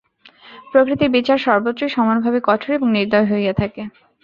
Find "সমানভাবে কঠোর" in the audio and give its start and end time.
1.91-2.71